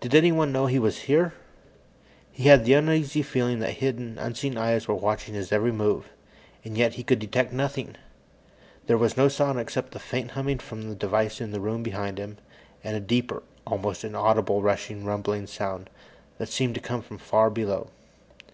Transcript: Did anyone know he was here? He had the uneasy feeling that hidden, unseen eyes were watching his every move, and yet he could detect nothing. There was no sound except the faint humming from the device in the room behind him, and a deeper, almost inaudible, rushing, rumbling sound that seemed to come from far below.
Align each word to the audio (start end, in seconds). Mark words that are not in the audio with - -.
Did 0.00 0.14
anyone 0.14 0.52
know 0.52 0.64
he 0.64 0.78
was 0.78 1.00
here? 1.00 1.34
He 2.32 2.44
had 2.44 2.64
the 2.64 2.72
uneasy 2.72 3.20
feeling 3.20 3.58
that 3.58 3.74
hidden, 3.74 4.16
unseen 4.16 4.56
eyes 4.56 4.88
were 4.88 4.94
watching 4.94 5.34
his 5.34 5.52
every 5.52 5.70
move, 5.70 6.08
and 6.64 6.78
yet 6.78 6.94
he 6.94 7.02
could 7.04 7.18
detect 7.18 7.52
nothing. 7.52 7.96
There 8.86 8.96
was 8.96 9.18
no 9.18 9.28
sound 9.28 9.60
except 9.60 9.92
the 9.92 9.98
faint 9.98 10.30
humming 10.30 10.60
from 10.60 10.88
the 10.88 10.94
device 10.94 11.42
in 11.42 11.50
the 11.52 11.60
room 11.60 11.82
behind 11.82 12.16
him, 12.16 12.38
and 12.82 12.96
a 12.96 13.00
deeper, 13.00 13.42
almost 13.66 14.02
inaudible, 14.02 14.62
rushing, 14.62 15.04
rumbling 15.04 15.46
sound 15.46 15.90
that 16.38 16.48
seemed 16.48 16.74
to 16.76 16.80
come 16.80 17.02
from 17.02 17.18
far 17.18 17.50
below. 17.50 17.88